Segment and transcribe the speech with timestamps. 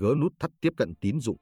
[0.00, 1.36] gỡ nút thắt tiếp cận tín dụng.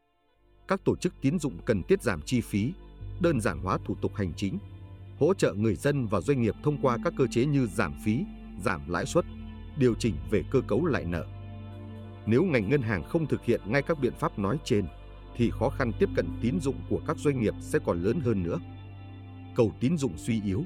[0.68, 2.72] Các tổ chức tín dụng cần tiết giảm chi phí,
[3.20, 4.58] đơn giản hóa thủ tục hành chính,
[5.18, 8.24] hỗ trợ người dân và doanh nghiệp thông qua các cơ chế như giảm phí,
[8.64, 9.24] giảm lãi suất,
[9.78, 11.26] điều chỉnh về cơ cấu lại nợ.
[12.26, 14.84] Nếu ngành ngân hàng không thực hiện ngay các biện pháp nói trên,
[15.36, 18.42] thì khó khăn tiếp cận tín dụng của các doanh nghiệp sẽ còn lớn hơn
[18.42, 18.58] nữa.
[19.56, 20.64] Cầu tín dụng suy yếu.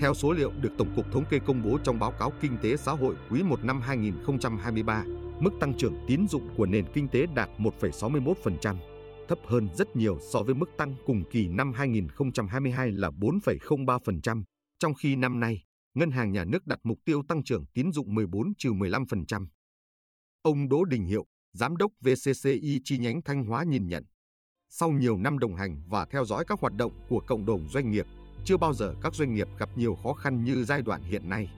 [0.00, 2.76] Theo số liệu được Tổng cục Thống kê công bố trong báo cáo Kinh tế
[2.76, 5.04] xã hội quý 1 năm 2023,
[5.40, 8.76] mức tăng trưởng tín dụng của nền kinh tế đạt 1,61%,
[9.28, 14.42] thấp hơn rất nhiều so với mức tăng cùng kỳ năm 2022 là 4,03%,
[14.78, 15.62] trong khi năm nay,
[15.94, 19.46] Ngân hàng Nhà nước đặt mục tiêu tăng trưởng tín dụng 14-15%.
[20.42, 24.04] Ông Đỗ Đình Hiệu, Giám đốc VCCI chi nhánh Thanh Hóa nhìn nhận,
[24.68, 27.90] sau nhiều năm đồng hành và theo dõi các hoạt động của cộng đồng doanh
[27.90, 28.06] nghiệp,
[28.44, 31.50] chưa bao giờ các doanh nghiệp gặp nhiều khó khăn như giai đoạn hiện nay.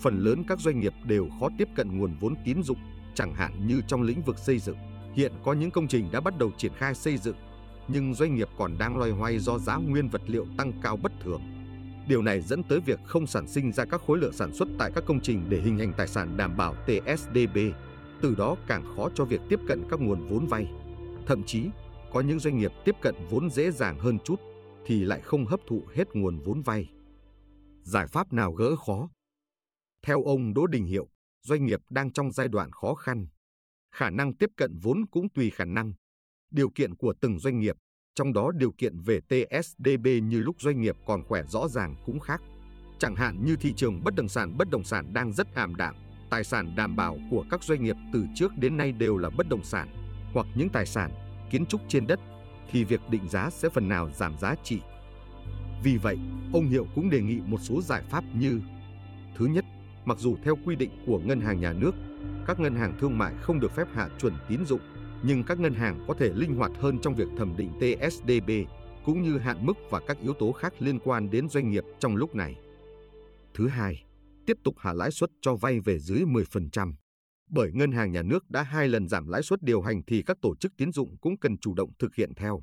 [0.00, 2.78] Phần lớn các doanh nghiệp đều khó tiếp cận nguồn vốn tín dụng,
[3.14, 4.76] chẳng hạn như trong lĩnh vực xây dựng.
[5.14, 7.36] Hiện có những công trình đã bắt đầu triển khai xây dựng,
[7.88, 11.12] nhưng doanh nghiệp còn đang loay hoay do giá nguyên vật liệu tăng cao bất
[11.20, 11.42] thường.
[12.08, 14.90] Điều này dẫn tới việc không sản sinh ra các khối lượng sản xuất tại
[14.94, 17.58] các công trình để hình thành tài sản đảm bảo TSDB,
[18.20, 20.66] từ đó càng khó cho việc tiếp cận các nguồn vốn vay.
[21.26, 21.64] Thậm chí,
[22.12, 24.40] có những doanh nghiệp tiếp cận vốn dễ dàng hơn chút
[24.86, 26.90] thì lại không hấp thụ hết nguồn vốn vay.
[27.82, 29.08] Giải pháp nào gỡ khó?
[30.06, 31.08] Theo ông Đỗ Đình Hiệu,
[31.42, 33.26] doanh nghiệp đang trong giai đoạn khó khăn.
[33.94, 35.92] Khả năng tiếp cận vốn cũng tùy khả năng.
[36.50, 37.76] Điều kiện của từng doanh nghiệp,
[38.14, 42.20] trong đó điều kiện về TSDB như lúc doanh nghiệp còn khỏe rõ ràng cũng
[42.20, 42.42] khác.
[42.98, 45.94] Chẳng hạn như thị trường bất động sản bất động sản đang rất ảm đạm,
[46.30, 49.48] tài sản đảm bảo của các doanh nghiệp từ trước đến nay đều là bất
[49.48, 49.88] động sản
[50.32, 51.10] hoặc những tài sản
[51.50, 52.20] kiến trúc trên đất
[52.70, 54.80] thì việc định giá sẽ phần nào giảm giá trị.
[55.84, 56.18] Vì vậy,
[56.52, 58.60] ông Hiệu cũng đề nghị một số giải pháp như
[59.36, 59.64] Thứ nhất,
[60.04, 61.94] mặc dù theo quy định của ngân hàng nhà nước,
[62.46, 64.80] các ngân hàng thương mại không được phép hạ chuẩn tín dụng,
[65.22, 68.50] nhưng các ngân hàng có thể linh hoạt hơn trong việc thẩm định TSDB
[69.04, 72.16] cũng như hạn mức và các yếu tố khác liên quan đến doanh nghiệp trong
[72.16, 72.56] lúc này.
[73.54, 74.04] Thứ hai,
[74.46, 76.92] tiếp tục hạ lãi suất cho vay về dưới 10%.
[77.50, 80.36] Bởi ngân hàng nhà nước đã hai lần giảm lãi suất điều hành thì các
[80.42, 82.62] tổ chức tín dụng cũng cần chủ động thực hiện theo.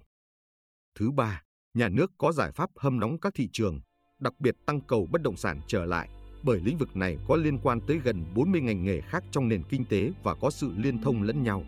[0.95, 1.41] Thứ ba,
[1.73, 3.79] nhà nước có giải pháp hâm nóng các thị trường,
[4.19, 6.09] đặc biệt tăng cầu bất động sản trở lại,
[6.43, 9.63] bởi lĩnh vực này có liên quan tới gần 40 ngành nghề khác trong nền
[9.69, 11.63] kinh tế và có sự liên thông lẫn nhau.